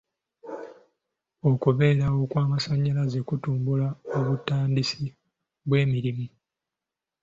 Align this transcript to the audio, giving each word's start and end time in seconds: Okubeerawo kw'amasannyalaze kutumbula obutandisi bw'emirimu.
Okubeerawo 1.49 2.21
kw'amasannyalaze 2.31 3.19
kutumbula 3.27 3.87
obutandisi 4.17 5.03
bw'emirimu. 5.67 6.25